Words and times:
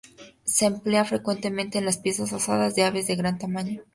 Se 0.45 0.65
emplea 0.65 1.05
frecuentemente 1.05 1.77
en 1.77 1.85
las 1.85 1.99
piezas 1.99 2.33
asadas 2.33 2.73
de 2.73 2.83
aves 2.85 3.05
de 3.05 3.15
gran 3.15 3.37
tamaño. 3.37 3.83